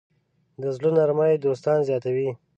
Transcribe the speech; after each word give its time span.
د 0.61 0.63
زړۀ 0.77 0.89
نرمي 0.97 1.33
دوستان 1.45 1.79
زیاتوي. 1.89 2.29